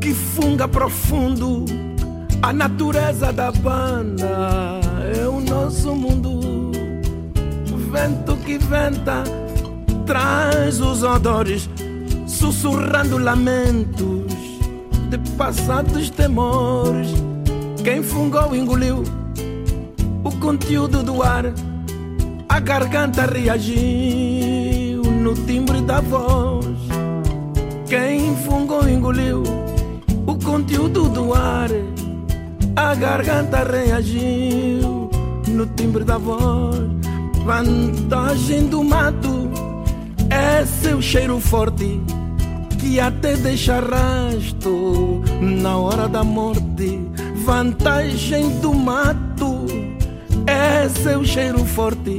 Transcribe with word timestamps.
que 0.00 0.14
funga 0.14 0.66
profundo. 0.68 1.64
A 2.42 2.52
natureza 2.52 3.32
da 3.32 3.50
banda 3.50 4.80
é 5.14 5.26
o 5.26 5.40
nosso 5.40 5.94
mundo. 5.94 6.70
O 7.72 7.76
vento 7.90 8.36
que 8.38 8.58
venta 8.58 9.24
traz 10.06 10.80
os 10.80 11.02
odores, 11.02 11.68
sussurrando 12.26 13.18
lamentos 13.18 14.32
de 15.10 15.18
passados 15.36 16.10
temores. 16.10 17.08
Quem 17.82 18.02
fungou 18.02 18.54
engoliu 18.54 19.02
o 20.24 20.30
conteúdo 20.38 21.02
do 21.02 21.22
ar, 21.22 21.44
a 22.48 22.60
garganta 22.60 23.26
reagiu 23.26 25.02
no 25.02 25.34
timbre 25.34 25.80
da 25.80 26.00
voz. 26.00 26.66
Quem 27.88 28.36
fungou 28.36 28.88
engoliu 28.88 29.42
conteúdo 30.44 31.08
do 31.08 31.34
ar, 31.34 31.70
a 32.76 32.94
garganta 32.94 33.64
reagiu 33.64 35.10
no 35.48 35.66
timbre 35.76 36.04
da 36.04 36.18
voz. 36.18 36.78
Vantagem 37.44 38.66
do 38.66 38.84
mato 38.84 39.50
é 40.30 40.64
seu 40.64 41.00
cheiro 41.00 41.40
forte 41.40 42.00
que 42.78 43.00
até 43.00 43.36
deixa 43.36 43.80
rasto 43.80 45.22
na 45.40 45.76
hora 45.76 46.08
da 46.08 46.22
morte. 46.22 47.00
Vantagem 47.44 48.60
do 48.60 48.74
mato 48.74 49.66
é 50.46 50.88
seu 50.88 51.24
cheiro 51.24 51.64
forte 51.64 52.18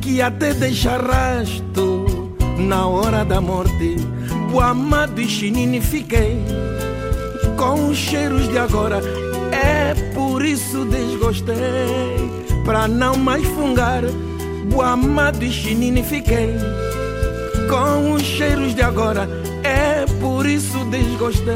que 0.00 0.20
até 0.20 0.52
deixa 0.52 0.96
rasto 0.96 2.04
na 2.58 2.86
hora 2.86 3.24
da 3.24 3.40
morte. 3.40 3.96
O 4.52 4.60
amado 4.60 5.20
e 5.20 5.26
chinini 5.26 5.80
fiquei 5.80 6.44
com 7.62 7.90
os 7.90 7.96
cheiros 7.96 8.48
de 8.48 8.58
agora. 8.58 9.00
É 9.52 9.94
por 10.12 10.44
isso 10.44 10.84
desgostei 10.84 11.54
pra 12.64 12.88
não 12.88 13.16
mais 13.16 13.46
fungar. 13.46 14.02
O 14.74 14.82
amado 14.82 15.44
e 15.44 15.52
chinini 15.52 16.02
fiquei 16.02 16.56
com 17.70 18.14
os 18.14 18.22
cheiros 18.22 18.74
de 18.74 18.82
agora. 18.82 19.28
É 19.62 20.04
por 20.20 20.44
isso 20.44 20.84
desgostei 20.86 21.54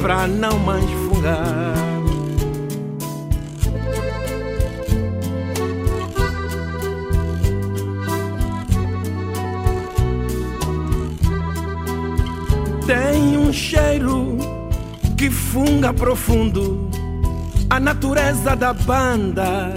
pra 0.00 0.26
não 0.26 0.58
mais 0.60 0.84
fungar. 1.06 1.74
Tem 12.86 13.36
um 13.36 13.52
cheiro 13.52 13.87
funga 15.30 15.92
profundo. 15.92 16.88
A 17.70 17.78
natureza 17.78 18.56
da 18.56 18.72
banda 18.72 19.72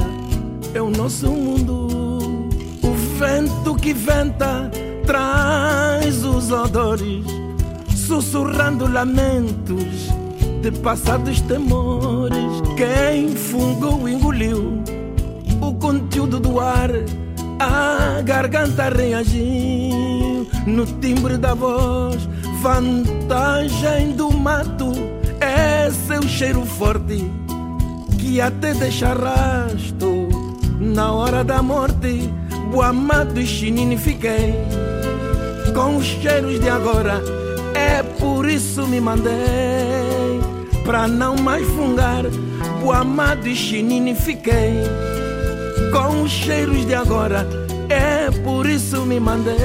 é 0.73 0.81
o 0.81 0.89
nosso 0.89 1.29
mundo. 1.29 1.87
O 2.81 2.93
vento 3.17 3.75
que 3.75 3.93
venta 3.93 4.71
traz 5.05 6.23
os 6.23 6.51
odores, 6.51 7.25
sussurrando 7.95 8.91
lamentos 8.91 10.09
de 10.61 10.71
passados 10.71 11.41
temores. 11.41 12.61
Quem 12.77 13.35
fungou 13.35 14.07
engoliu 14.07 14.81
o 15.61 15.73
conteúdo 15.75 16.39
do 16.39 16.59
ar, 16.59 16.89
a 17.59 18.21
garganta 18.21 18.89
reagiu 18.89 20.47
no 20.65 20.85
timbre 20.99 21.37
da 21.37 21.53
voz. 21.53 22.27
Vantagem 22.61 24.11
do 24.11 24.31
mato 24.31 25.20
é 25.51 25.91
seu 26.07 26.21
cheiro 26.23 26.65
forte 26.65 27.29
que 28.17 28.39
até 28.39 28.73
deixa 28.73 29.13
rasto 29.13 30.29
na 30.79 31.11
hora 31.11 31.43
da 31.43 31.61
morte. 31.61 32.33
O 32.73 32.81
amado 32.81 33.39
e 33.39 33.45
chinini 33.45 33.97
fiquei 33.97 34.55
com 35.73 35.97
os 35.97 36.05
cheiros 36.05 36.59
de 36.59 36.69
agora. 36.69 37.21
É 37.73 38.01
por 38.01 38.47
isso 38.47 38.87
me 38.87 39.01
mandei 39.01 39.33
pra 40.85 41.07
não 41.07 41.35
mais 41.35 41.67
fungar. 41.69 42.23
O 42.83 42.91
amado 42.91 43.47
e 43.47 43.55
chinini 43.55 44.15
fiquei 44.15 44.83
com 45.91 46.23
os 46.23 46.31
cheiros 46.31 46.85
de 46.85 46.95
agora. 46.95 47.45
É 47.89 48.31
por 48.43 48.65
isso 48.65 49.05
me 49.05 49.19
mandei 49.19 49.55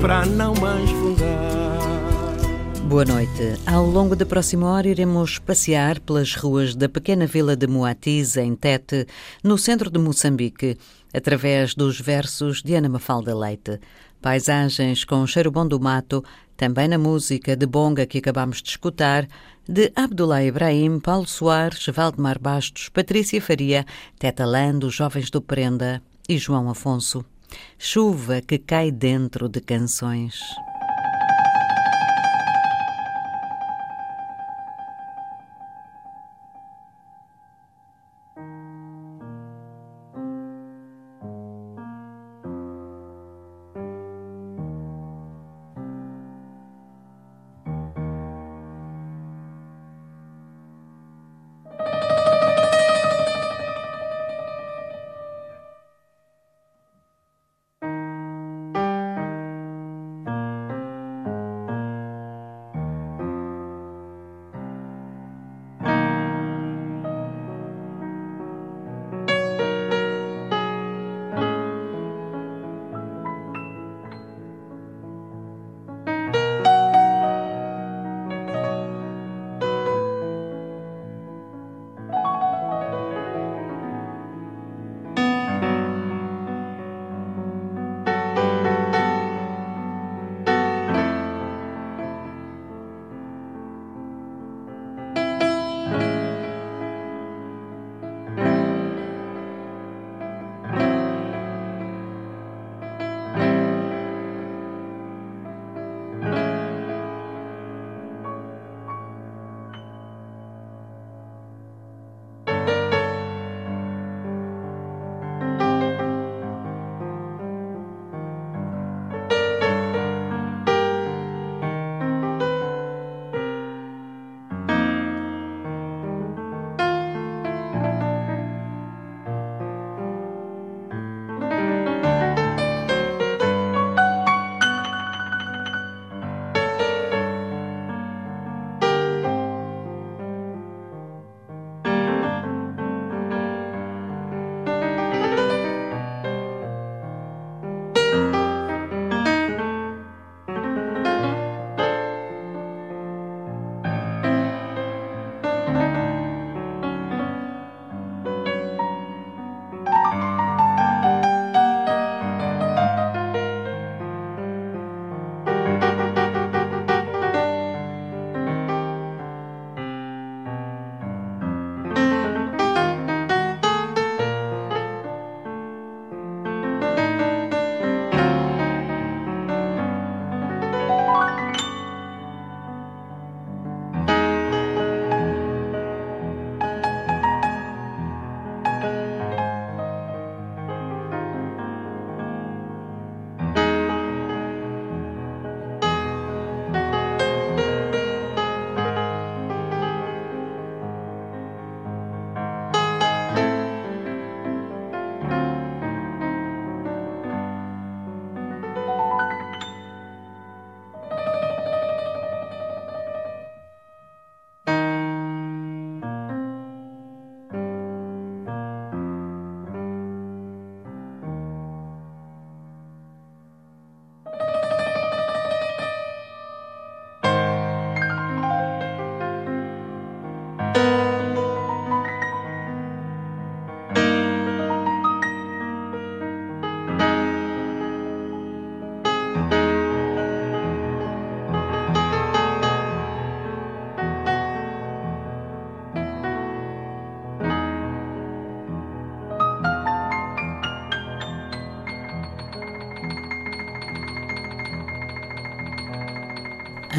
pra 0.00 0.24
não 0.24 0.54
mais 0.54 0.90
fungar. 0.90 1.65
Boa 2.88 3.04
noite. 3.04 3.60
Ao 3.66 3.84
longo 3.84 4.14
da 4.14 4.24
próxima 4.24 4.70
hora 4.70 4.86
iremos 4.86 5.40
passear 5.40 5.98
pelas 5.98 6.36
ruas 6.36 6.76
da 6.76 6.88
pequena 6.88 7.26
vila 7.26 7.56
de 7.56 7.66
Moatiz, 7.66 8.36
em 8.36 8.54
Tete, 8.54 9.08
no 9.42 9.58
centro 9.58 9.90
de 9.90 9.98
Moçambique, 9.98 10.78
através 11.12 11.74
dos 11.74 12.00
versos 12.00 12.62
de 12.62 12.76
Ana 12.76 12.88
Mafalda 12.88 13.36
Leite. 13.36 13.80
Paisagens 14.22 15.04
com 15.04 15.26
cheiro 15.26 15.50
bom 15.50 15.66
do 15.66 15.80
mato, 15.80 16.24
também 16.56 16.86
na 16.86 16.96
música 16.96 17.56
de 17.56 17.66
bonga 17.66 18.06
que 18.06 18.18
acabamos 18.18 18.62
de 18.62 18.70
escutar, 18.70 19.26
de 19.68 19.90
Abdullah 19.96 20.44
Ibrahim, 20.44 21.00
Paulo 21.00 21.26
Soares, 21.26 21.84
Valdemar 21.92 22.38
Bastos, 22.38 22.88
Patrícia 22.88 23.42
Faria, 23.42 23.84
Teta 24.16 24.46
Lando, 24.46 24.88
Jovens 24.90 25.28
do 25.28 25.42
Prenda 25.42 26.00
e 26.28 26.38
João 26.38 26.70
Afonso. 26.70 27.24
Chuva 27.76 28.40
que 28.40 28.58
cai 28.58 28.92
dentro 28.92 29.48
de 29.48 29.60
canções. 29.60 30.38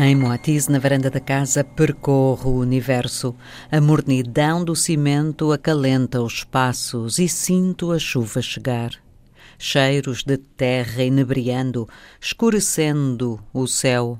Em 0.07 0.15
Moatize, 0.15 0.71
na 0.71 0.79
varanda 0.79 1.09
da 1.09 1.19
casa, 1.19 1.65
percorro 1.65 2.51
o 2.51 2.59
universo. 2.59 3.35
A 3.69 3.81
mornidão 3.81 4.63
do 4.63 4.73
cimento 4.73 5.51
acalenta 5.51 6.21
os 6.21 6.45
passos 6.45 7.19
e 7.19 7.27
sinto 7.27 7.91
a 7.91 7.99
chuva 7.99 8.41
chegar. 8.41 8.91
Cheiros 9.59 10.23
de 10.23 10.37
terra 10.37 11.03
inebriando, 11.03 11.89
escurecendo 12.21 13.37
o 13.53 13.67
céu. 13.67 14.17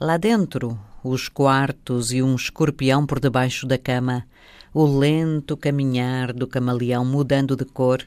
Lá 0.00 0.16
dentro, 0.16 0.78
os 1.02 1.28
quartos 1.28 2.12
e 2.12 2.22
um 2.22 2.36
escorpião 2.36 3.04
por 3.04 3.18
debaixo 3.18 3.66
da 3.66 3.76
cama, 3.76 4.24
o 4.72 4.86
lento 4.86 5.56
caminhar 5.56 6.32
do 6.32 6.46
camaleão 6.46 7.04
mudando 7.04 7.56
de 7.56 7.64
cor. 7.64 8.06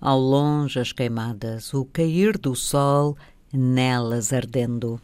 Ao 0.00 0.18
longe 0.18 0.80
as 0.80 0.92
queimadas, 0.92 1.74
o 1.74 1.84
cair 1.84 2.38
do 2.38 2.56
sol 2.56 3.18
nelas 3.52 4.32
ardendo. 4.32 4.98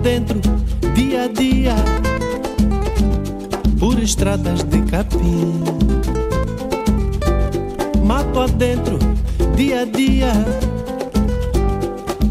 Mato 0.00 0.08
adentro, 0.08 0.40
dia 0.94 1.24
a 1.24 1.28
dia, 1.28 1.74
por 3.78 3.98
estradas 3.98 4.62
de 4.62 4.80
capim 4.90 5.62
mato 8.02 8.40
adentro, 8.40 8.98
dia 9.54 9.82
a 9.82 9.84
dia, 9.84 10.32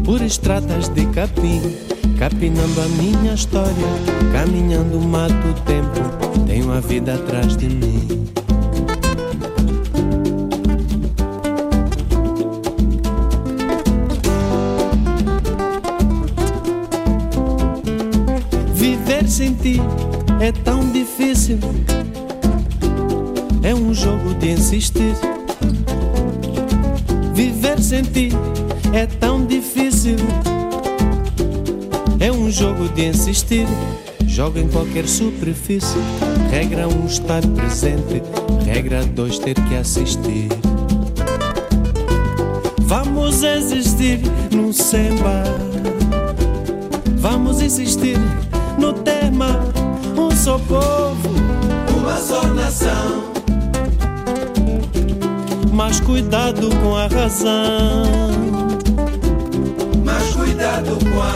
por 0.04 0.20
estradas 0.20 0.88
de 0.88 1.06
capim, 1.06 1.62
capinando 2.18 2.80
a 2.80 2.88
minha 3.00 3.34
história, 3.34 3.70
caminhando 4.32 4.98
mato 4.98 5.48
o 5.48 5.54
tempo, 5.62 6.44
tenho 6.48 6.72
a 6.72 6.80
vida 6.80 7.14
atrás 7.14 7.56
de 7.56 7.68
mim. 7.68 8.39
É 20.40 20.52
tão 20.52 20.90
difícil. 20.90 21.58
É 23.62 23.74
um 23.74 23.94
jogo 23.94 24.34
de 24.34 24.50
insistir 24.50 25.14
sem 27.90 28.02
ti 28.02 28.28
é 28.92 29.04
tão 29.04 29.44
difícil. 29.44 30.16
É 32.20 32.30
um 32.30 32.48
jogo 32.48 32.88
de 32.90 33.06
insistir, 33.06 33.66
joga 34.26 34.60
em 34.60 34.68
qualquer 34.68 35.08
superfície. 35.08 35.98
Regra 36.52 36.86
um 36.86 37.06
estar 37.06 37.42
presente, 37.48 38.22
regra 38.64 39.04
dois 39.06 39.40
ter 39.40 39.54
que 39.54 39.74
assistir. 39.74 40.48
Vamos 42.82 43.42
existir 43.42 44.20
num 44.52 44.72
samba, 44.72 45.42
vamos 47.16 47.60
insistir 47.60 48.18
no 48.78 48.92
tema. 48.92 49.69
Só 50.40 50.58
povo, 50.58 51.30
uma 51.96 52.16
só 52.16 52.42
nação 52.46 53.30
mas 55.80 55.98
cuidado 55.98 56.68
com 56.82 56.94
a 56.94 57.06
razão. 57.06 58.04
Mas 60.04 60.34
cuidado 60.34 60.98
com 61.06 61.22
a. 61.22 61.32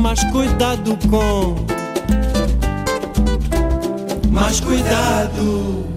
Mas 0.00 0.24
cuidado 0.32 0.98
com. 1.08 1.54
Mas 4.32 4.58
cuidado. 4.58 5.93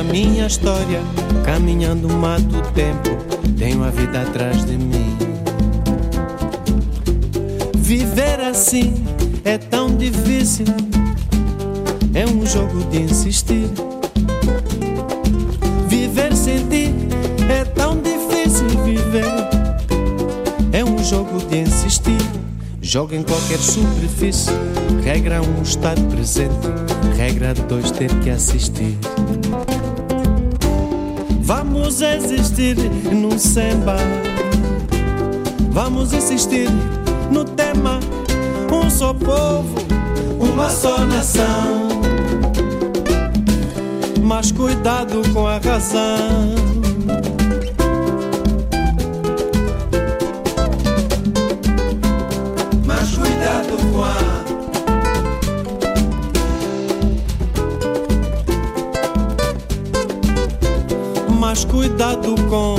A 0.00 0.02
minha 0.02 0.46
história, 0.46 1.02
caminhando 1.44 2.08
mato 2.08 2.56
o 2.56 2.62
tempo, 2.72 3.10
tenho 3.58 3.84
a 3.84 3.90
vida 3.90 4.22
atrás 4.22 4.64
de 4.64 4.78
mim. 4.78 5.16
Viver 7.76 8.40
assim 8.40 8.94
é 9.44 9.58
tão 9.58 9.94
difícil, 9.94 10.64
é 12.14 12.24
um 12.24 12.46
jogo 12.46 12.82
de 12.90 13.00
insistir 13.00 13.68
Joga 22.90 23.14
em 23.14 23.22
qualquer 23.22 23.60
superfície. 23.60 24.50
Regra 25.04 25.40
um, 25.40 25.62
estar 25.62 25.94
presente. 26.10 26.66
Regra 27.16 27.54
dois, 27.54 27.92
ter 27.92 28.12
que 28.18 28.30
assistir. 28.30 28.98
Vamos 31.52 32.00
existir 32.00 32.76
num 33.12 33.36
samba. 33.36 33.96
Vamos 35.72 36.12
insistir 36.12 36.68
no 37.28 37.44
tema. 37.44 37.98
Um 38.72 38.88
só 38.88 39.12
povo, 39.12 39.74
uma 40.38 40.70
só 40.70 41.04
nação. 41.04 41.88
Mas 44.22 44.52
cuidado 44.52 45.22
com 45.32 45.44
a 45.44 45.58
razão. 45.58 46.54
Cuidado 61.70 62.34
com. 62.48 62.76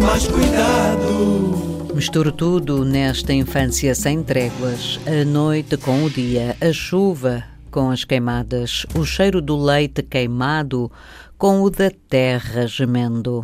Mais 0.00 0.26
cuidado. 0.28 1.92
Misturo 1.94 2.30
tudo 2.32 2.84
nesta 2.84 3.32
infância 3.32 3.94
sem 3.94 4.22
tréguas, 4.22 5.00
a 5.06 5.24
noite 5.24 5.76
com 5.76 6.04
o 6.04 6.10
dia, 6.10 6.56
a 6.60 6.72
chuva 6.72 7.44
com 7.70 7.90
as 7.90 8.04
queimadas, 8.04 8.84
o 8.94 9.04
cheiro 9.04 9.40
do 9.40 9.56
leite 9.56 10.02
queimado 10.02 10.92
com 11.38 11.62
o 11.62 11.70
da 11.70 11.90
terra 12.08 12.66
gemendo. 12.66 13.42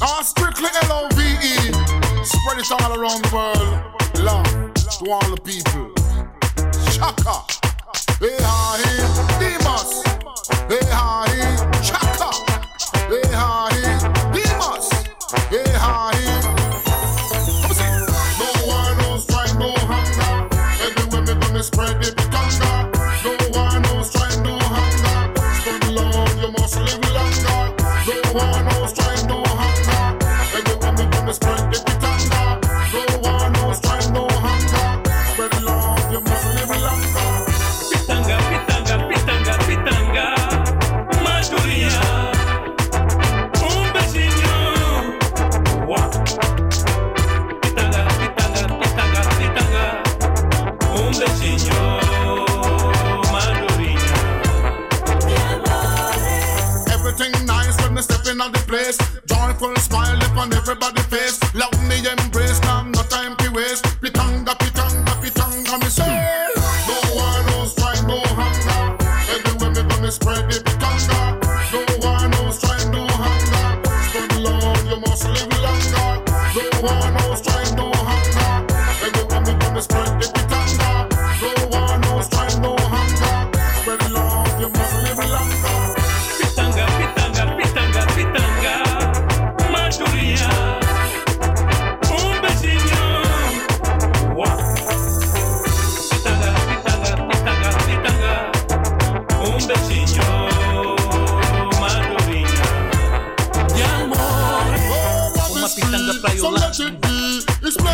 Oh, 0.00 0.22
strictly 0.22 0.68
L-O-V-E, 0.84 1.72
spread 2.24 2.58
it 2.58 2.72
all 2.72 2.92
around 2.98 3.22
the 3.22 3.34
world. 3.34 4.22
Love. 4.22 4.65
to 4.98 5.10
all 5.10 5.20
the 5.28 5.36
people. 5.42 5.92
Chaka, 6.90 7.44
Behahi, 8.18 8.92
Demas, 9.38 10.02
Behahi, 10.68 11.38
Chaka, 11.84 12.30
Behahi, 13.10 13.82
Demas, 14.32 14.88
Behahi. 15.50 16.24
No 18.38 18.48
one 18.66 18.98
knows 18.98 19.28
right, 19.34 19.54
no 19.58 19.74
hunger. 19.84 20.48
Everywhere 20.82 21.22
me 21.22 21.40
gonna 21.46 21.62
spread 21.62 22.02
it. 22.02 22.25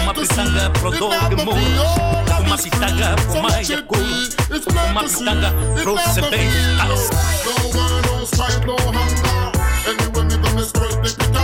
Uma 0.03 0.15
pitanga 0.15 0.71
pro 0.71 0.91
dog 0.91 1.45
mood 1.45 1.61
Uma 2.47 2.59
pitanga 2.59 3.17
pro 3.17 3.43
maia 3.43 3.85
Uma 4.91 5.05
pitanga 5.05 5.55
pro 5.83 5.95
no 8.15 8.27
strife, 8.27 8.67
no 8.67 8.77
hunger. 8.77 9.03
To 10.53 10.65
strike 10.65 11.42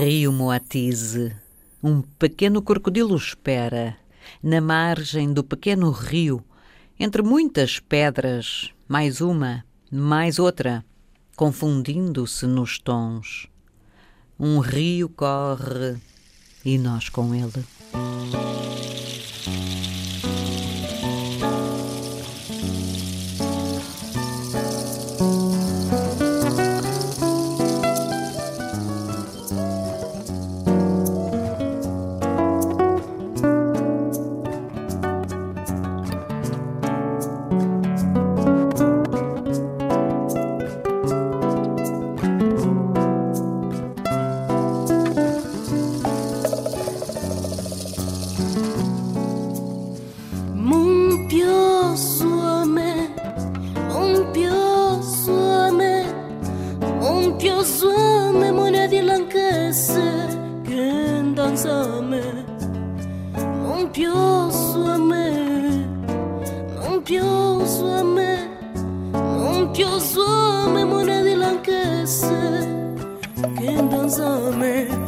Rio 0.00 0.32
Moatize. 0.32 1.36
Um 1.80 2.02
pequeno 2.02 2.60
crocodilo 2.60 3.16
espera, 3.16 3.96
na 4.42 4.60
margem 4.60 5.32
do 5.32 5.44
pequeno 5.44 5.92
rio, 5.92 6.42
entre 6.98 7.22
muitas 7.22 7.78
pedras, 7.78 8.72
mais 8.88 9.20
uma, 9.20 9.64
mais 9.92 10.40
outra, 10.40 10.84
confundindo-se 11.36 12.44
nos 12.44 12.76
tons. 12.76 13.46
Um 14.38 14.58
rio 14.58 15.08
corre 15.08 15.96
e 16.64 16.76
nós 16.76 17.08
com 17.08 17.32
ele. 17.32 17.64
pensame, 61.54 62.44
non 63.36 63.88
più 63.92 64.12
su 64.50 64.80
a 64.80 64.98
me, 64.98 65.86
non 66.74 67.00
più 67.04 67.64
su 67.64 67.84
a 67.84 68.02
me, 68.02 68.48
non 69.12 69.70
più 69.70 69.86
su 70.00 70.20
a 70.20 70.68
me, 70.68 70.84
monedi 70.84 71.34
l'anchesse, 71.34 72.94
che 73.56 73.86
danza 73.88 74.50
me. 74.50 75.03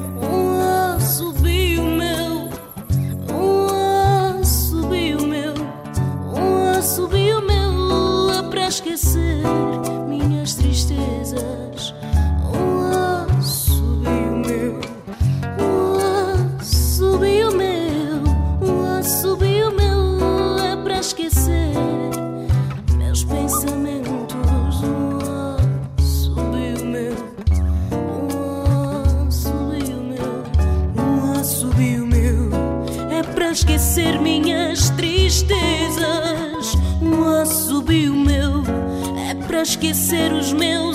esquecer 39.87 40.33
os 40.33 40.53
meus. 40.53 40.86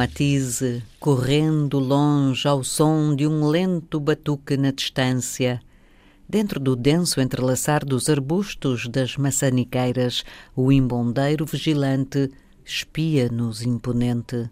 Moatize, 0.00 0.82
correndo 0.98 1.78
longe 1.78 2.48
ao 2.48 2.64
som 2.64 3.14
de 3.14 3.26
um 3.26 3.46
lento 3.46 4.00
batuque 4.00 4.56
na 4.56 4.70
distância. 4.70 5.60
Dentro 6.26 6.58
do 6.58 6.74
denso 6.74 7.20
entrelaçar 7.20 7.84
dos 7.84 8.08
arbustos 8.08 8.88
das 8.88 9.18
maçaniqueiras, 9.18 10.24
o 10.56 10.72
imbondeiro 10.72 11.44
vigilante 11.44 12.30
espia-nos 12.64 13.60
imponente. 13.60 14.48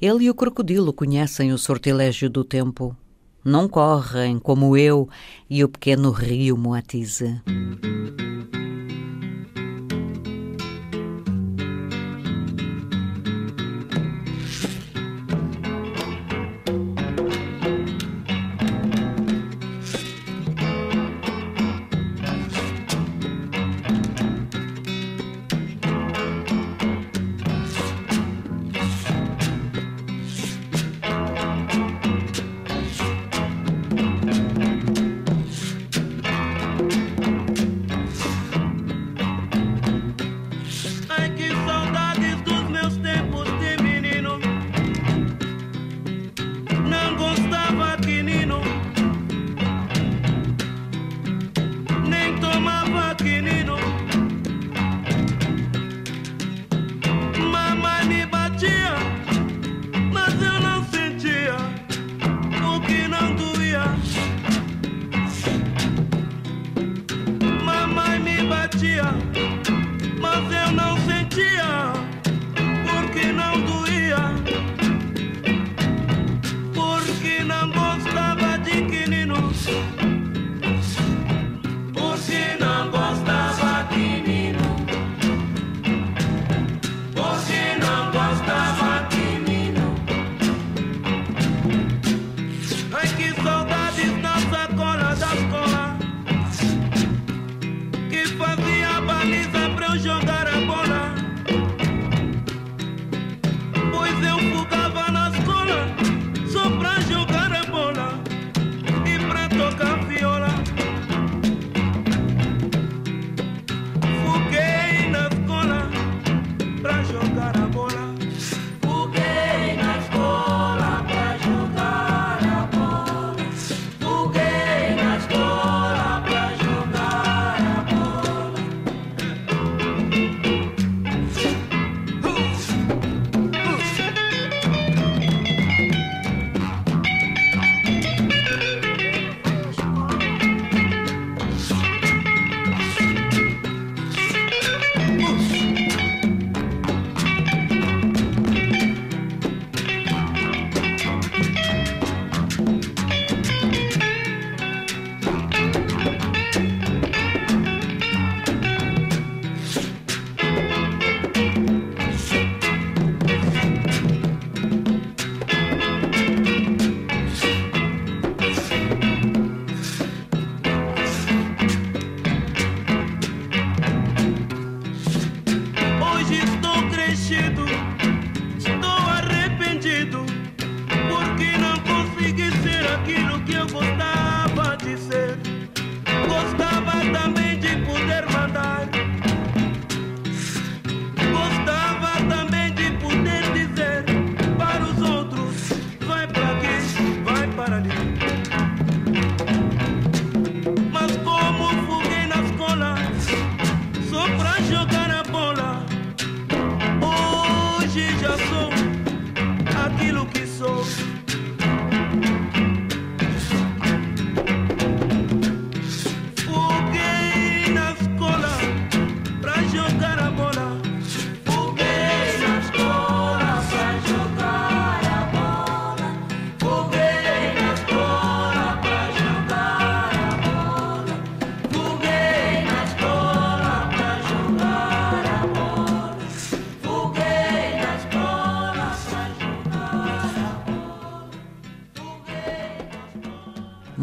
Ele 0.00 0.26
e 0.26 0.30
o 0.30 0.34
crocodilo 0.34 0.92
conhecem 0.92 1.52
o 1.52 1.58
sortilégio 1.58 2.30
do 2.30 2.44
tempo. 2.44 2.96
Não 3.44 3.68
correm 3.68 4.38
como 4.38 4.76
eu 4.76 5.08
e 5.50 5.64
o 5.64 5.68
pequeno 5.68 6.12
rio 6.12 6.56
Moatize. 6.56 7.42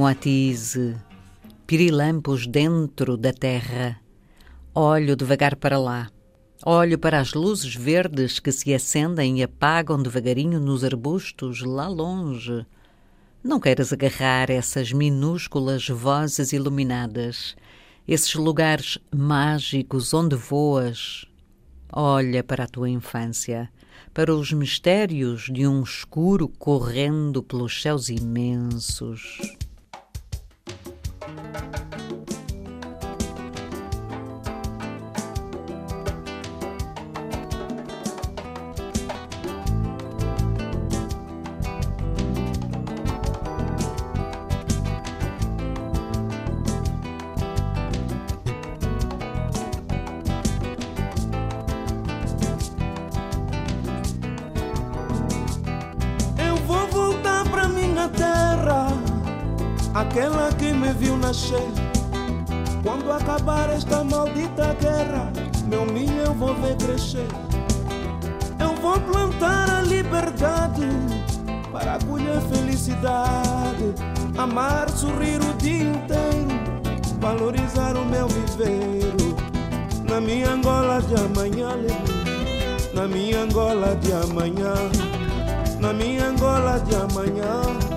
Moatize, 0.05 0.95
pirilampos 1.65 2.45
dentro 2.45 3.17
da 3.17 3.33
terra. 3.33 3.99
Olho 4.71 5.15
devagar 5.15 5.55
para 5.55 5.79
lá. 5.79 6.11
Olho 6.63 6.99
para 6.99 7.19
as 7.19 7.33
luzes 7.33 7.73
verdes 7.73 8.37
que 8.37 8.51
se 8.51 8.71
acendem 8.71 9.39
e 9.39 9.43
apagam 9.43 9.99
devagarinho 9.99 10.59
nos 10.59 10.83
arbustos 10.83 11.63
lá 11.63 11.87
longe. 11.87 12.67
Não 13.43 13.59
queiras 13.59 13.91
agarrar 13.91 14.51
essas 14.51 14.91
minúsculas 14.91 15.89
vozes 15.89 16.53
iluminadas, 16.53 17.55
esses 18.07 18.35
lugares 18.35 18.99
mágicos 19.11 20.13
onde 20.13 20.35
voas. 20.35 21.25
Olha 21.91 22.43
para 22.43 22.65
a 22.65 22.67
tua 22.67 22.91
infância, 22.91 23.71
para 24.13 24.35
os 24.35 24.53
mistérios 24.53 25.49
de 25.51 25.65
um 25.65 25.81
escuro 25.81 26.47
correndo 26.47 27.41
pelos 27.41 27.81
céus 27.81 28.07
imensos. 28.09 29.39
Aquela 31.37 31.84
Quando 62.81 63.11
acabar 63.11 63.69
esta 63.69 64.05
maldita 64.05 64.73
guerra, 64.79 65.33
meu 65.67 65.85
milho 65.85 66.21
eu 66.27 66.33
vou 66.33 66.55
ver 66.55 66.77
crescer. 66.77 67.27
Eu 68.57 68.73
vou 68.81 68.97
plantar 69.01 69.69
a 69.69 69.81
liberdade 69.81 70.87
para 71.73 71.99
colher 72.07 72.39
felicidade, 72.41 73.93
amar, 74.37 74.89
sorrir 74.89 75.41
o 75.41 75.53
dia 75.55 75.83
inteiro, 75.83 76.47
valorizar 77.19 77.97
o 77.97 78.05
meu 78.05 78.29
viveiro. 78.29 79.35
Na 80.09 80.21
minha 80.21 80.51
Angola 80.51 81.01
de 81.01 81.15
amanhã, 81.15 81.71
na 82.93 83.07
minha 83.09 83.41
Angola 83.41 83.93
de 83.97 84.13
amanhã, 84.13 84.73
na 85.81 85.91
minha 85.91 86.29
Angola 86.29 86.79
de 86.79 86.95
amanhã 86.95 87.95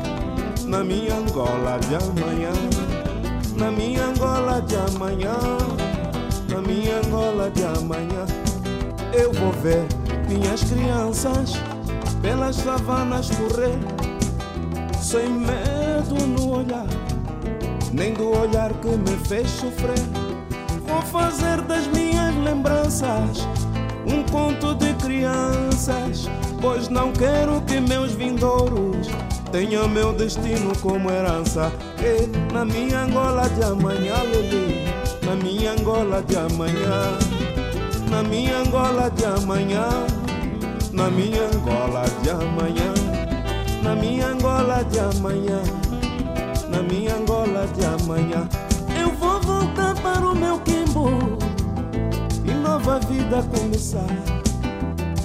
na 0.69 0.85
minha 0.85 1.15
Angola 1.15 1.79
de 1.81 1.95
amanhã, 1.95 2.53
na 3.59 3.73
minha 3.73 4.07
Angola 4.07 4.63
de 4.63 4.77
amanhã, 4.77 5.37
na 6.49 6.63
minha 6.63 6.99
Angola 6.99 7.51
de 7.51 7.65
amanhã, 7.65 8.25
eu 9.13 9.33
vou 9.33 9.53
ver 9.53 9.85
minhas 10.29 10.63
crianças 10.63 11.55
pelas 12.23 12.57
savanas 12.57 13.29
correr, 13.31 13.79
sem 15.01 15.29
medo 15.29 16.27
no 16.27 16.59
olhar, 16.59 16.87
nem 17.93 18.15
do 18.15 18.31
olhar 18.31 18.73
que 18.75 18.89
me 18.89 19.17
fez 19.27 19.51
sofrer. 19.51 19.99
Vou 20.87 21.03
fazer 21.03 21.61
das 21.63 21.87
minhas 21.89 22.35
lembranças 22.37 23.47
um 24.07 24.23
conto 24.31 24.75
de 24.77 24.95
crianças, 24.95 26.29
pois 26.61 26.89
não 26.89 27.13
quero 27.13 27.61
que 27.63 27.81
meus 27.81 28.13
vindouros 28.13 29.09
tenho 29.51 29.89
meu 29.89 30.13
destino 30.13 30.73
como 30.81 31.11
herança. 31.11 31.73
Na 32.53 32.65
minha 32.65 33.01
Angola 33.01 33.49
de 33.49 33.63
amanhã, 33.65 34.15
Lili. 34.31 34.85
Na 35.27 35.35
minha 35.35 35.73
Angola 35.73 36.23
de 36.23 36.37
amanhã. 36.37 37.19
Na 38.09 38.23
minha 38.23 38.59
Angola 38.59 39.11
de 39.11 39.25
amanhã. 39.25 39.89
Na 40.93 41.11
minha 41.11 41.43
Angola 41.53 42.05
de 42.23 42.31
amanhã. 42.31 42.95
Na 43.83 43.97
minha 43.97 44.29
Angola 44.29 44.85
de 44.85 45.01
amanhã. 45.01 45.61
Na 46.69 46.83
minha 46.83 47.17
Angola 47.17 47.67
de 47.67 47.85
amanhã. 47.85 48.49
Eu 48.97 49.11
vou 49.17 49.41
voltar 49.41 49.95
para 49.97 50.25
o 50.25 50.37
meu 50.37 50.61
Kimbo. 50.61 51.37
E 52.45 52.53
nova 52.53 53.01
vida 53.01 53.43
começar. 53.43 54.07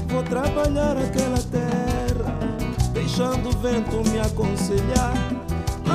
Vou 0.07 0.23
trabalhar 0.23 0.97
aquela 0.97 1.37
terra 1.51 2.35
deixando 2.93 3.49
o 3.49 3.57
vento 3.59 4.09
me 4.09 4.19
aconselhar. 4.19 5.13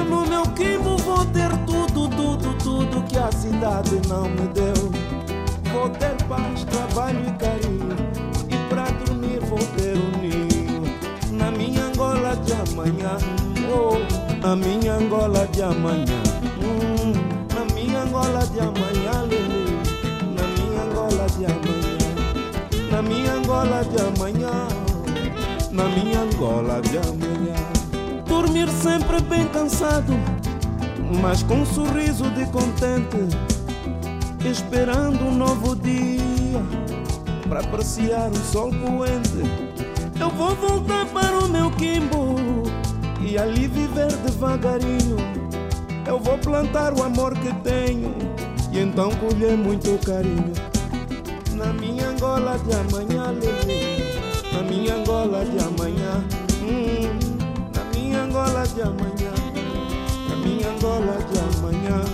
No 0.09 0.27
meu 0.27 0.43
quimbo 0.55 0.97
vou 0.99 1.25
ter 1.27 1.51
tudo, 1.67 2.09
tudo, 2.09 2.55
tudo 2.63 3.03
que 3.09 3.19
a 3.19 3.31
cidade 3.31 4.01
não 4.09 4.29
me 4.29 4.49
deu. 4.49 4.91
Vou 5.73 5.89
ter 5.91 6.17
paz, 6.25 6.65
trabalho 6.65 7.21
e 7.29 7.33
carinho. 7.33 7.97
E 8.49 8.69
pra 8.69 8.85
dormir 8.85 9.41
vou 9.41 9.59
ter 9.77 9.97
um 9.97 10.21
ninho. 10.21 10.83
Na 11.33 11.51
minha 11.51 11.85
Angola 11.85 12.35
de 12.37 12.53
amanhã, 12.53 13.19
oh, 13.71 14.47
na 14.47 14.57
minha 14.57 14.95
Angola 14.95 15.47
de 15.49 15.63
amanhã. 15.63 16.23
Hum, 16.63 17.13
na 17.55 17.75
minha 17.75 18.03
Angola 18.03 18.47
de 18.47 18.61
amanhã, 18.61 19.25
Lili. 19.29 19.79
Na 20.35 20.47
minha 20.57 20.83
Angola 20.83 21.27
de 21.37 21.45
amanhã. 21.45 21.89
Na 22.91 23.03
minha 23.03 23.33
Angola 23.35 23.85
de 23.85 24.01
amanhã 24.01 24.89
na 25.79 25.85
minha 25.85 26.23
Angola 26.23 26.81
de 26.81 26.99
amanhã. 26.99 27.78
Dormir 28.49 28.71
sempre 28.71 29.21
bem 29.21 29.47
cansado, 29.49 30.15
mas 31.21 31.43
com 31.43 31.57
um 31.57 31.67
sorriso 31.67 32.25
de 32.31 32.47
contente, 32.47 33.29
esperando 34.43 35.23
um 35.23 35.35
novo 35.35 35.77
dia 35.77 36.63
para 37.47 37.61
apreciar 37.61 38.31
o 38.31 38.37
sol 38.37 38.71
poente. 38.71 39.43
Eu 40.19 40.31
vou 40.31 40.57
voltar 40.57 41.05
para 41.09 41.41
o 41.41 41.49
meu 41.51 41.71
quimbo 41.73 42.37
e 43.21 43.37
ali 43.37 43.69
viver 43.69 44.11
devagarinho. 44.25 45.19
Eu 46.07 46.19
vou 46.19 46.39
plantar 46.39 46.95
o 46.95 47.03
amor 47.03 47.35
que 47.35 47.53
tenho 47.57 48.15
e 48.73 48.79
então 48.79 49.11
colher 49.17 49.59
muito 49.59 49.99
carinho. 50.07 50.55
Na 51.53 51.71
minha 51.75 52.09
Angola 52.09 52.59
de 52.61 52.75
amanhã, 52.75 53.31
levei 53.31 53.99
na 54.55 54.63
minha 54.63 54.95
Angola 54.95 55.45
de 55.45 55.59
amanhã, 55.59 56.25
de 58.75 58.83
amanhã, 58.83 59.33
minha 60.45 60.69
Angola 60.71 61.19
de 61.31 61.39
amanhã, 61.39 62.05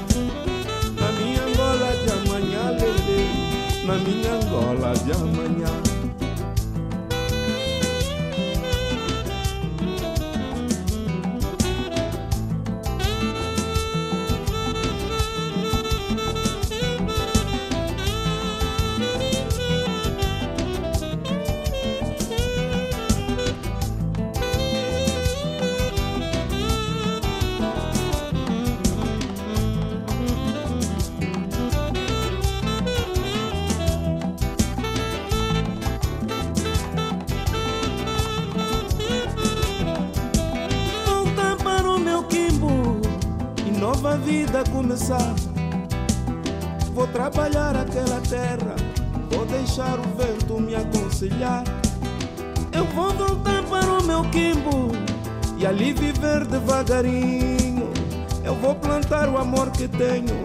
na 1.01 1.13
minha 1.13 1.43
Angola 1.45 1.91
de 1.97 2.11
amanhã, 2.13 2.71
lele, 2.71 3.87
na 3.87 3.95
minha 3.95 4.35
Angola 4.35 4.95
de 4.95 5.13
amanhã. 5.13 5.84
Vida 43.93 44.65
começar. 44.73 45.35
Vou 46.95 47.07
trabalhar 47.09 47.77
aquela 47.77 48.21
terra, 48.21 48.77
vou 49.31 49.45
deixar 49.45 49.99
o 49.99 50.03
vento 50.17 50.61
me 50.61 50.75
aconselhar. 50.75 51.65
Eu 52.73 52.85
vou 52.87 53.13
voltar 53.13 53.63
para 53.65 53.93
o 53.93 54.03
meu 54.05 54.23
quimbo 54.31 54.91
e 55.59 55.67
ali 55.67 55.93
viver 55.93 56.47
devagarinho. 56.47 57.93
Eu 58.43 58.55
vou 58.55 58.75
plantar 58.75 59.29
o 59.29 59.37
amor 59.37 59.71
que 59.71 59.87
tenho 59.87 60.43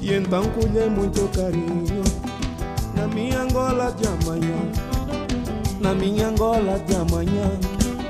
e 0.00 0.14
então 0.14 0.44
colher 0.50 0.90
muito 0.90 1.28
carinho. 1.36 2.02
Na 2.94 3.06
minha 3.08 3.42
Angola 3.42 3.92
de 3.92 4.06
amanhã, 4.06 4.56
na 5.80 5.94
minha 5.94 6.28
Angola 6.28 6.78
de 6.86 6.94
amanhã, 6.94 7.50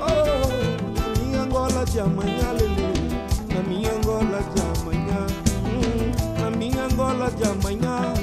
oh, 0.01 0.99
na 0.99 1.19
minha 1.19 1.41
Angola 1.41 1.85
de 1.85 1.99
amanhã, 1.99 2.66
Angola 4.17 4.41
de 4.41 4.61
amanhã, 4.81 5.27
hum, 5.63 6.41
na 6.41 6.49
minha 6.49 6.87
mm, 6.87 6.91
Angola 6.91 7.29
de 7.29 7.43
amanhã, 7.43 8.13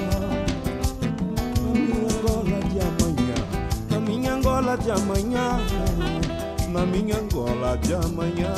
na 3.89 3.99
minha 4.01 4.33
Angola 4.33 4.75
de 4.77 4.91
amanhã, 4.91 5.57
na 6.69 6.85
minha 6.85 7.17
Angola 7.17 7.77
de 7.77 7.93
amanhã, 7.93 8.53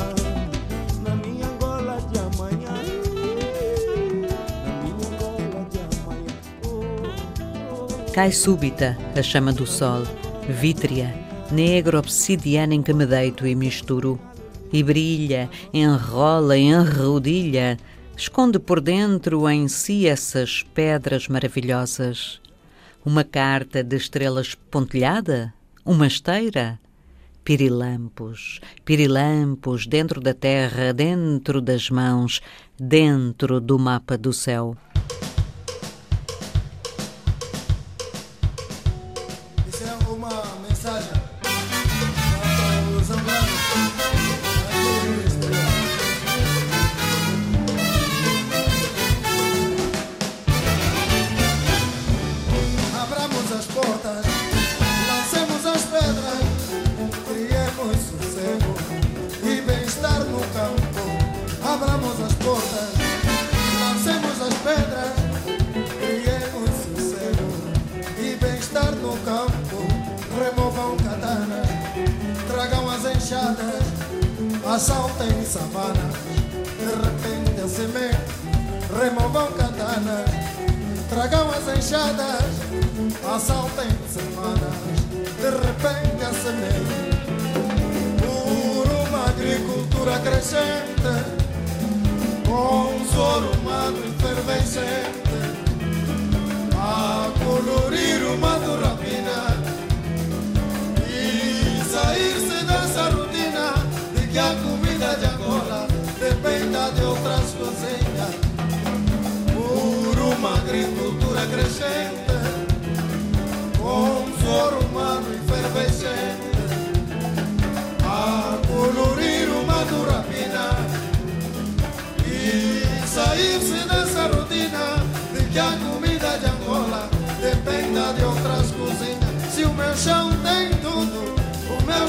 na 1.04 1.14
minha 1.14 1.46
Angola 1.46 2.00
de 2.10 2.18
amanhã, 2.18 2.74
na 4.64 4.72
minha 4.82 5.06
Angola 5.06 5.60
de 5.70 5.78
amanhã. 5.78 6.34
Oh, 6.64 6.82
oh. 7.72 8.12
Cai 8.12 8.32
súbita 8.32 8.98
a 9.16 9.22
chama 9.22 9.52
do 9.52 9.64
sol, 9.64 10.02
vítrea, 10.48 11.14
negra 11.52 12.00
obsidiana 12.00 12.74
em 12.74 12.82
que 12.82 12.92
me 12.92 13.06
deito 13.06 13.46
e 13.46 13.54
misturo. 13.54 14.18
E 14.72 14.82
brilha, 14.82 15.48
enrola, 15.72 16.56
enrodilha, 16.58 17.78
esconde 18.16 18.58
por 18.58 18.80
dentro 18.80 19.48
em 19.48 19.66
si 19.68 20.06
essas 20.06 20.62
pedras 20.74 21.28
maravilhosas. 21.28 22.40
Uma 23.04 23.24
carta 23.24 23.82
de 23.82 23.96
estrelas 23.96 24.54
pontilhada? 24.54 25.54
Uma 25.84 26.06
esteira? 26.06 26.78
Pirilampos, 27.42 28.60
pirilampos 28.84 29.86
dentro 29.86 30.20
da 30.20 30.34
terra, 30.34 30.92
dentro 30.92 31.62
das 31.62 31.88
mãos, 31.88 32.42
dentro 32.78 33.58
do 33.58 33.78
mapa 33.78 34.18
do 34.18 34.34
céu. 34.34 34.76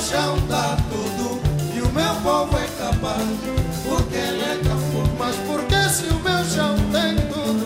Chão 0.09 0.37
dá 0.47 0.75
tudo 0.89 1.49
o 1.89 1.91
meu 1.91 2.15
povo 2.21 2.55
é 2.55 2.67
capaz, 2.77 3.23
porque 3.83 4.15
ele 4.15 4.43
é 4.43 4.59
campo. 4.63 5.09
Mas 5.17 5.35
porque 5.37 5.89
se 5.89 6.05
o 6.13 6.19
meu 6.19 6.45
chão 6.45 6.75
tem 6.91 7.15
tudo, 7.33 7.65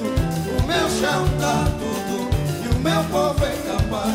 o 0.58 0.64
meu 0.66 0.90
chão 0.90 1.26
dá 1.42 1.66
tudo, 1.78 2.30
e 2.64 2.68
o 2.74 2.80
meu 2.80 3.04
povo 3.12 3.44
é 3.44 3.56
capaz, 3.68 4.14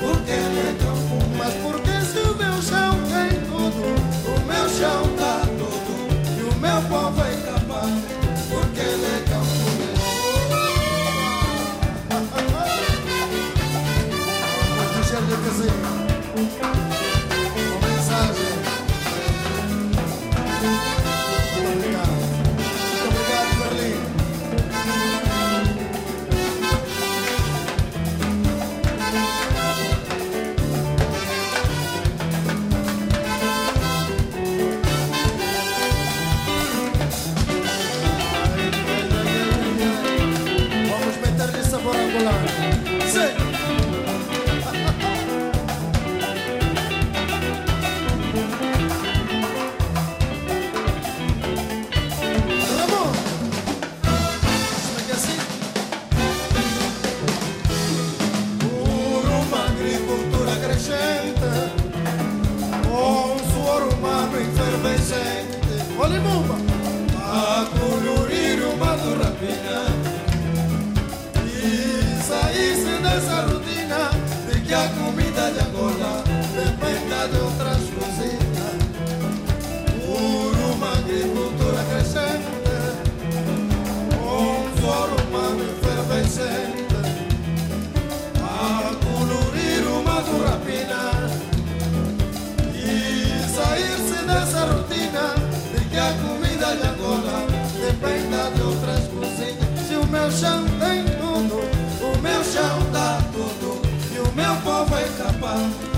porque 0.00 0.30
ele 0.30 0.60
é 0.60 0.76
campo. 0.82 1.22
Mas 1.36 1.52
porque 1.54 2.00
se 2.00 2.18
o 2.18 2.34
meu 2.34 2.62
chão 2.62 2.98
tem 3.12 3.38
tudo, 3.50 3.84
o 4.26 4.40
meu 4.46 4.68
chão 4.70 5.11
Alemanha. 66.12 66.71
아 105.52 105.91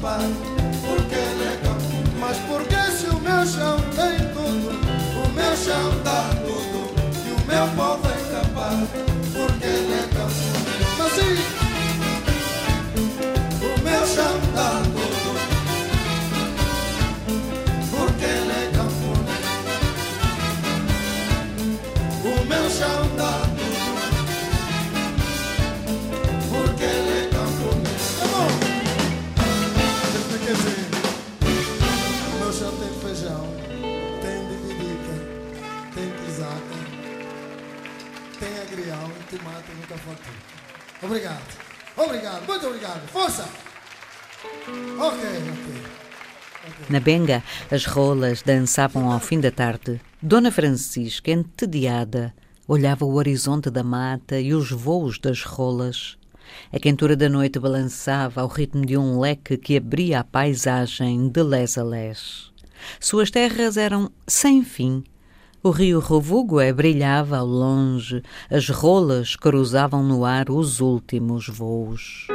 Porque 0.00 1.14
ele 1.14 1.44
é 1.44 1.60
campo 1.62 1.82
Mas 2.18 2.38
porque 2.38 2.74
se 2.90 3.06
o 3.08 3.20
meu 3.20 3.46
chão 3.46 3.76
tem 3.94 4.16
tudo? 4.32 4.70
O 5.22 5.28
meu 5.34 5.54
chão 5.54 5.92
dá 6.02 6.30
tudo 6.42 6.94
E 7.26 7.32
o 7.32 7.40
meu 7.46 7.68
povo 7.76 8.08
é 8.08 8.16
capaz 8.32 8.88
Porque 9.34 9.66
ele 9.66 9.92
é 9.92 10.08
campo 10.14 10.32
Mas 10.96 11.12
sim 11.12 11.36
O 13.62 13.78
meu 13.82 14.06
chão 14.06 14.49
nunca 38.76 39.96
fatura. 39.96 40.36
Obrigado. 41.02 41.70
Obrigado, 41.96 42.46
muito 42.46 42.66
obrigado. 42.66 43.08
Força! 43.08 43.48
Ok, 44.98 45.18
ok. 45.18 46.00
Na 46.88 47.00
benga, 47.00 47.42
as 47.70 47.84
rolas 47.84 48.42
dançavam 48.42 49.10
ao 49.10 49.20
fim 49.20 49.40
da 49.40 49.50
tarde. 49.50 50.00
Dona 50.22 50.52
Francisca, 50.52 51.30
entediada, 51.30 52.34
olhava 52.68 53.04
o 53.04 53.14
horizonte 53.14 53.70
da 53.70 53.82
mata 53.82 54.38
e 54.38 54.54
os 54.54 54.70
voos 54.70 55.18
das 55.18 55.42
rolas. 55.42 56.18
A 56.72 56.78
quentura 56.78 57.16
da 57.16 57.28
noite 57.28 57.58
balançava 57.58 58.40
ao 58.40 58.48
ritmo 58.48 58.84
de 58.84 58.96
um 58.96 59.18
leque 59.20 59.56
que 59.56 59.76
abria 59.76 60.20
a 60.20 60.24
paisagem 60.24 61.28
de 61.28 61.42
les 61.42 61.78
a 61.78 61.84
les. 61.84 62.50
Suas 62.98 63.30
terras 63.30 63.76
eram 63.76 64.10
sem 64.26 64.64
fim. 64.64 65.04
O 65.62 65.68
rio 65.68 66.00
Rovugue 66.00 66.72
brilhava 66.72 67.36
ao 67.36 67.46
longe, 67.46 68.22
as 68.50 68.70
rolas 68.70 69.36
cruzavam 69.36 70.02
no 70.02 70.24
ar 70.24 70.48
os 70.48 70.80
últimos 70.80 71.48
voos. 71.48 72.26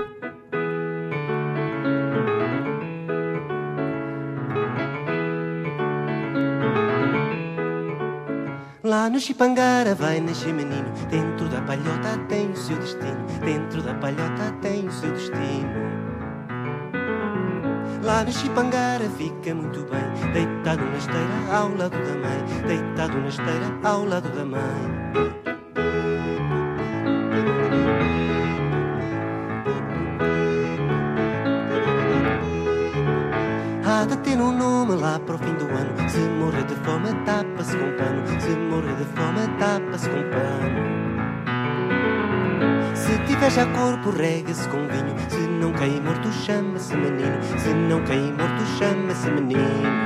Lá 8.84 9.10
no 9.10 9.20
Chipangara 9.20 9.96
vai 9.96 10.22
nascer 10.22 10.54
menino 10.54 10.94
Dentro 11.10 11.50
da 11.50 11.60
palhota 11.64 12.20
tem 12.30 12.52
o 12.52 12.56
seu 12.56 12.78
destino 12.78 13.26
Dentro 13.44 13.82
da 13.82 13.96
palhota 13.96 14.52
tem 14.62 14.86
o 14.88 14.92
seu 14.92 15.12
destino 15.12 16.05
Lá 18.06 18.24
no 18.24 18.32
Chipangara 18.32 19.10
fica 19.18 19.56
muito 19.56 19.84
bem. 19.90 20.32
Deitado 20.32 20.86
na 20.86 20.98
esteira 20.98 21.52
ao 21.52 21.70
lado 21.70 21.98
da 21.98 22.16
mãe. 22.16 22.68
Deitado 22.68 23.18
na 23.20 23.28
esteira 23.28 23.80
ao 23.84 24.06
lado 24.06 24.30
da 24.30 24.46
mãe. 24.46 24.62
De 34.08 34.18
ter 34.18 34.40
um 34.40 34.56
nome 34.56 35.02
lá 35.02 35.20
para 35.20 35.34
o 35.34 35.38
fim 35.40 35.56
do 35.56 35.66
ano. 35.66 36.08
Se 36.08 36.20
morrer 36.20 36.64
de 36.66 36.76
fome 36.76 37.12
tapa-se 37.26 37.76
com 37.76 37.92
pano. 37.98 38.40
Se 38.40 38.50
morrer 38.50 38.96
de 38.98 39.06
fome 39.06 39.48
tapa-se 39.58 40.08
com 40.08 40.30
pano 40.30 41.05
já 43.50 43.66
corpo, 43.68 44.10
rega-se 44.10 44.68
com 44.70 44.88
vinho. 44.88 45.16
Se 45.30 45.48
não 45.48 45.72
cair 45.74 46.02
morto, 46.02 46.32
chama-se 46.32 46.96
menino. 46.96 47.42
Se 47.58 47.70
não 47.70 48.04
cair 48.04 48.34
morto, 48.34 48.66
chama-se 48.78 49.30
menino. 49.30 50.06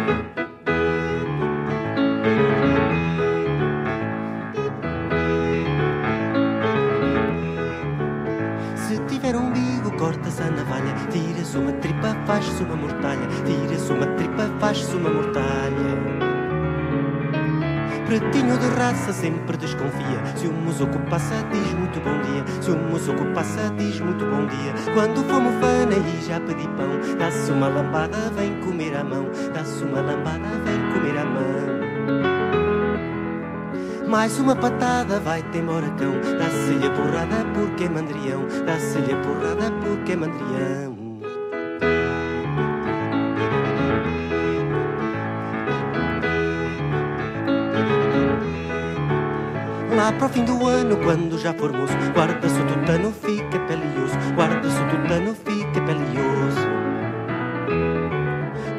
Corta-se 10.00 10.42
a 10.42 10.50
navalha. 10.50 10.96
Tira-se 11.12 11.58
uma 11.58 11.74
tripa, 11.74 12.16
faz-se 12.26 12.64
uma 12.64 12.76
mortalha. 12.78 13.28
Tira-se 13.46 13.92
uma 13.92 14.06
tripa, 14.16 14.50
faz-se 14.58 14.96
uma 14.96 15.10
mortalha. 15.10 15.89
Pretinho 18.10 18.58
de 18.58 18.68
raça 18.70 19.14
sempre 19.14 19.56
desconfia. 19.56 20.36
Se 20.36 20.48
o 20.48 20.52
musoco 20.52 20.98
passa, 21.12 21.46
diz 21.52 21.72
muito 21.74 22.00
bom 22.00 22.20
dia. 22.24 22.44
Se 22.60 22.72
o 22.72 22.76
musoco 22.76 23.24
passa, 23.36 23.72
diz 23.78 24.00
muito 24.00 24.26
bom 24.26 24.48
dia. 24.48 24.74
Quando 24.96 25.24
fomos 25.30 25.54
fana 25.62 25.94
e 25.96 26.26
já 26.26 26.40
pedi 26.40 26.68
pão, 26.70 26.90
dá-se 27.20 27.52
uma 27.52 27.68
lambada, 27.68 28.18
vem 28.36 28.60
comer 28.62 28.98
a 28.98 29.04
mão. 29.04 29.30
Dá-se 29.54 29.84
uma 29.84 30.02
lambada, 30.02 30.50
vem 30.66 30.92
comer 30.92 31.20
a 31.20 31.26
mão. 31.26 31.70
Mais 34.08 34.40
uma 34.40 34.56
patada, 34.56 35.20
vai-te 35.20 35.60
embora 35.60 35.88
cão. 35.92 36.14
Dá-se-lhe 36.36 36.88
a 36.88 36.90
porrada 36.90 37.46
porque 37.54 37.84
é 37.84 37.90
mandrião. 37.90 38.48
Dá-se-lhe 38.66 39.14
a 39.14 39.18
porrada 39.18 39.72
porque 39.84 40.14
é 40.14 40.16
mandrião. 40.16 40.99
Lá 50.10 50.26
o 50.26 50.30
fim 50.30 50.44
do 50.44 50.66
ano, 50.66 50.98
quando 50.98 51.38
já 51.38 51.54
for 51.54 51.72
moço, 51.72 51.94
guarda-se 52.16 52.60
tutano, 52.64 53.12
fica 53.12 53.60
pelioso. 53.68 54.18
Guarda-se 54.36 54.84
tutano, 54.86 55.36
fica 55.36 55.82
pelioso. 55.82 56.68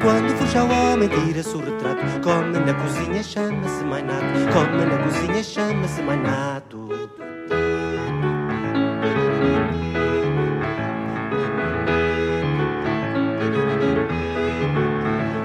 Quando 0.01 0.29
for 0.35 0.47
já 0.47 0.63
o 0.65 0.69
homem, 0.69 1.07
tira-se 1.07 1.55
o 1.55 1.59
retrato. 1.59 2.01
Come 2.21 2.59
na 2.59 2.73
cozinha, 2.73 3.23
chama-se 3.23 3.81
mainato. 3.85 4.25
Come 4.51 4.85
na 4.85 4.97
cozinha, 4.97 5.41
chama-se 5.41 6.01
mainato. 6.01 6.89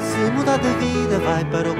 Se 0.01 0.31
mudar 0.33 0.59
de 0.59 0.69
vida, 0.85 1.21
vai 1.21 1.45
para 1.45 1.71
o 1.71 1.75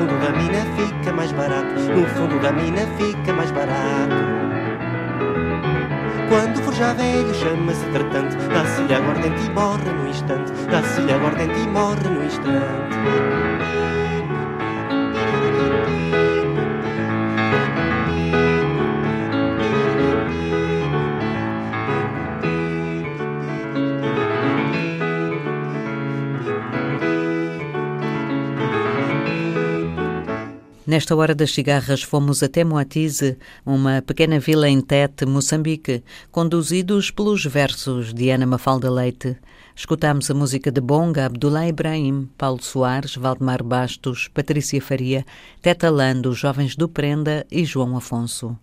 fundo 0.00 0.18
da 0.18 0.30
mina 0.30 0.64
fica 0.76 1.12
mais 1.12 1.30
barato. 1.32 1.74
No 1.74 2.06
fundo 2.06 2.40
da 2.40 2.52
mina 2.52 2.86
fica 2.96 3.34
mais 3.34 3.50
barato. 3.50 4.16
Quando 6.30 6.62
for 6.62 6.72
já 6.74 6.94
velho, 6.94 7.34
chama-se 7.34 7.84
tratante. 7.86 8.36
Dá-se-lhe 8.48 8.94
aguardente 8.94 9.44
e 9.44 9.50
morre 9.50 9.92
no 9.92 10.08
instante. 10.08 10.52
Dá-se-lhe 10.70 11.12
aguardente 11.12 11.60
e 11.60 11.66
morre 11.66 12.08
no 12.08 12.24
instante. 12.24 12.96
Nesta 30.90 31.14
hora 31.14 31.36
das 31.36 31.52
cigarras 31.52 32.02
fomos 32.02 32.42
até 32.42 32.64
Moatize, 32.64 33.38
uma 33.64 34.02
pequena 34.02 34.40
vila 34.40 34.68
em 34.68 34.80
Tete, 34.80 35.24
Moçambique, 35.24 36.02
conduzidos 36.32 37.12
pelos 37.12 37.44
versos 37.44 38.12
de 38.12 38.28
Ana 38.30 38.44
Mafalda 38.44 38.90
Leite. 38.90 39.36
Escutámos 39.72 40.28
a 40.32 40.34
música 40.34 40.72
de 40.72 40.80
Bonga, 40.80 41.26
Abdullah 41.26 41.68
Ibrahim, 41.68 42.28
Paulo 42.36 42.60
Soares, 42.60 43.14
Valdemar 43.14 43.62
Bastos, 43.62 44.26
Patrícia 44.34 44.82
Faria, 44.82 45.24
Teta 45.62 45.88
Lando, 45.88 46.32
Jovens 46.32 46.74
do 46.74 46.88
Prenda 46.88 47.46
e 47.52 47.64
João 47.64 47.96
Afonso. 47.96 48.58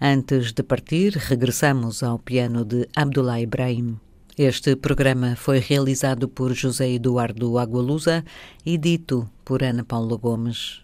Antes 0.00 0.52
de 0.52 0.62
partir, 0.62 1.16
regressamos 1.16 2.04
ao 2.04 2.16
piano 2.16 2.64
de 2.64 2.88
Abdullah 2.94 3.40
Ibrahim. 3.40 3.98
Este 4.38 4.76
programa 4.76 5.34
foi 5.34 5.58
realizado 5.58 6.28
por 6.28 6.54
José 6.54 6.92
Eduardo 6.92 7.58
Agualusa 7.58 8.24
e 8.64 8.78
dito 8.78 9.28
por 9.44 9.64
Ana 9.64 9.82
Paula 9.82 10.16
Gomes. 10.16 10.82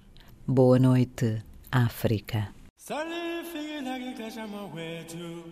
Boa 0.51 0.79
noite, 0.79 1.43
África. 1.71 2.55
Salifikile 2.77 3.99
ngixesha 4.01 4.47
mawethu 4.47 5.45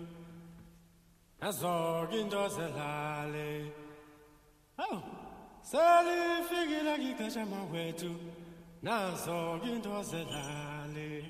Nazoke 1.40 2.20
into 2.20 2.49
zelale 2.49 3.72
Aw 4.78 4.99
Salifikile 5.62 6.99
ngixesha 6.99 7.44
mawethu 7.47 8.11
Nazoke 8.82 9.66
into 9.68 10.03
zelale 10.03 11.24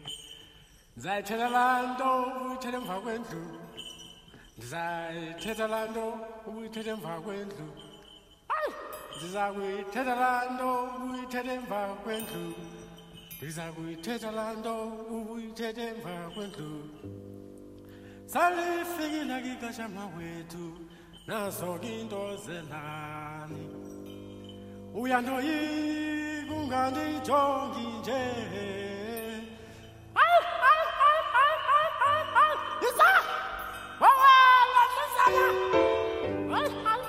Ndizayithetha 0.96 1.48
laa 1.48 1.82
nto 1.94 2.10
uyithethe 2.46 2.76
emva 2.76 3.00
kwendlu 3.00 3.42
Ndizayithetha 4.56 5.66
laa 5.66 5.86
nto 5.90 6.04
uyithethe 6.50 6.90
emva 6.90 7.20
kwendlu 7.20 7.66
Ayi 8.56 8.74
Ndiza 9.16 9.52
kuyithetha 9.52 10.14
laa 10.14 10.50
nto 10.54 10.68
uyithethe 11.10 11.54
emva 11.54 11.80
kwendlu 12.04 12.54
ngizakuyithetha 13.38 14.30
laa 14.38 14.52
nto 14.58 14.74
ubuyithethe 15.16 15.84
emva 15.92 16.14
kwendlu 16.34 16.70
salifikile 18.32 19.36
kixesha 19.44 19.86
mawethu 19.96 20.64
nazo 21.28 21.70
kinto 21.82 22.22
zelali 22.44 23.64
uyandoyika 25.00 26.52
ungandijongi 26.60 27.84
nje 28.00 28.22
Isala! 32.86 33.22
Wawala, 34.02 34.82
Isala! 35.04 35.46
Hayi, 36.52 36.70
hayi! 36.84 37.05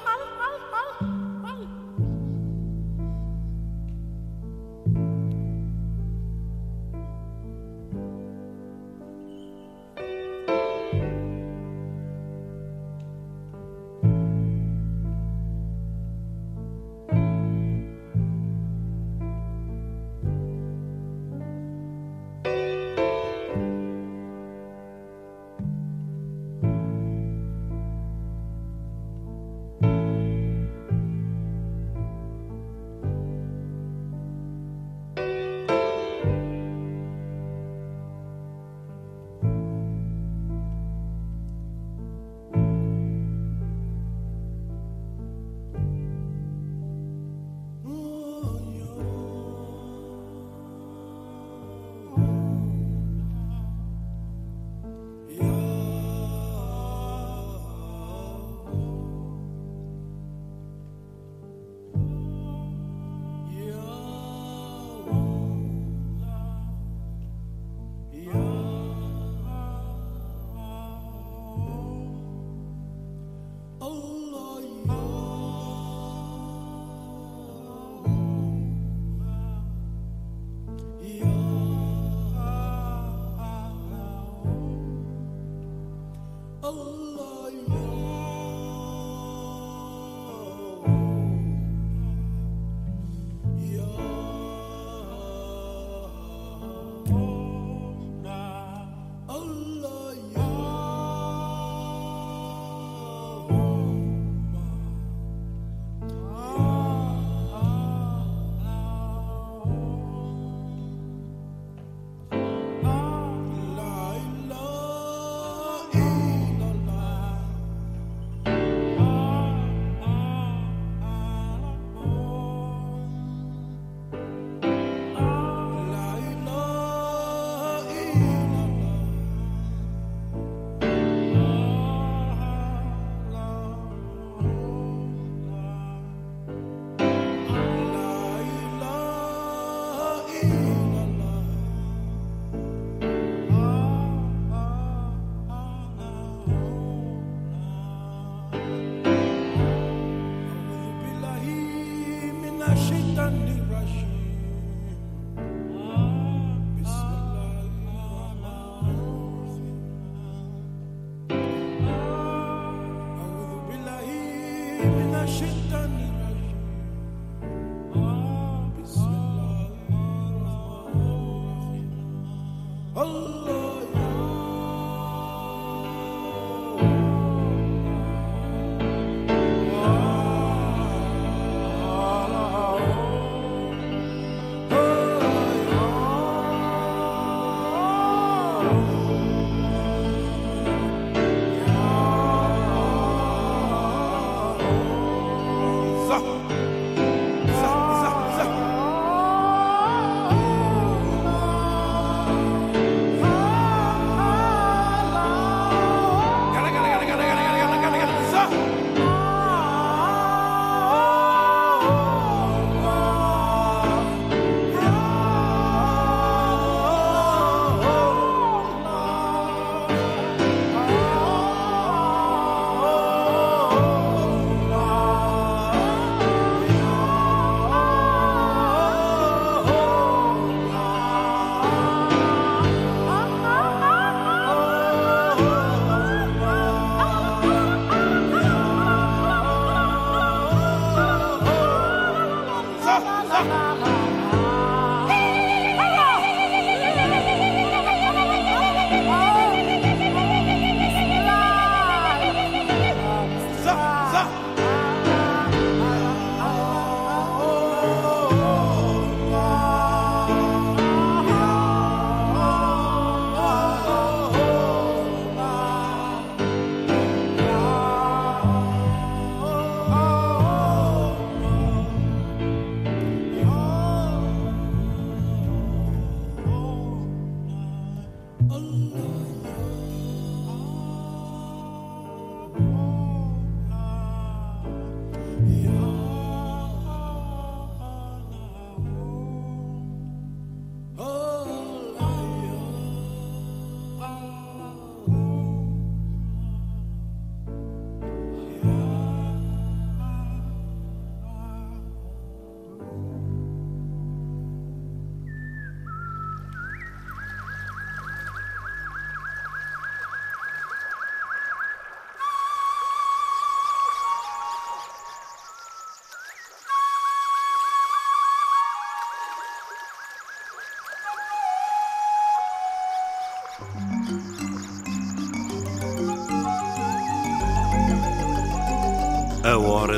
Hora 188.68 188.97